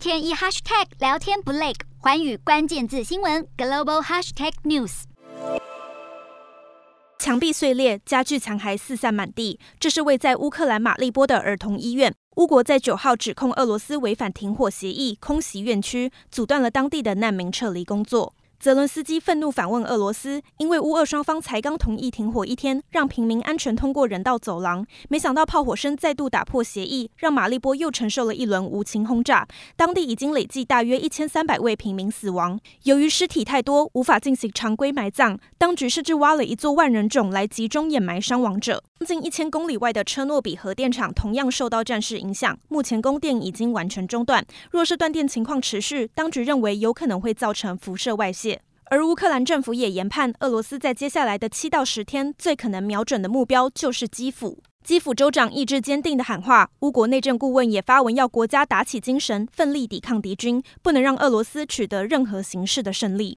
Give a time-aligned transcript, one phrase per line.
[0.00, 5.02] 天一 hashtag 聊天不累，环宇关键字新闻 global hashtag news。
[7.18, 9.60] 墙壁碎裂，家具残骸四散满地。
[9.78, 12.14] 这是位在乌克兰马利波的儿童医院。
[12.36, 18.32] 乌国在九号指控俄罗斯违反停火协议，空袭院区，阻断了当地的难民撤离工作。
[18.60, 29.48] 泽伦斯基愤怒反问俄罗斯，因为乌俄双方才刚同意停火一天，让平民安全通过人道走廊，没想到炮火声再度打破协议，让马利波又承受了一轮无情轰炸。
[29.76, 32.60] 当地已经累计大约一千三百位平民死亡。
[32.82, 38.82] 由于尸体太多，无法进行常规埋葬，当局甚至挖了一座万人冢来集中掩埋伤亡者。
[39.06, 44.44] 近一千公里外的车诺比核电厂同样受到战事影响，目前供电已经完全中断。
[44.70, 48.49] 若是断电情况持续，当局认为有可能会造成辐射外泄。
[48.92, 54.60] 而乌克兰政府也研判，俄罗斯在接下来的七到十天，最可能瞄准的目标就是基辅。
[54.82, 63.28] 基辅州长意志坚定地喊话，乌国内政顾问也发文要国家打起精神，奋力抵抗敌军，不能让俄罗斯取得任何形式的胜利。